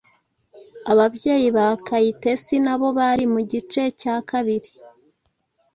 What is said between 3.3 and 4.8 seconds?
mu gice cya kabiri.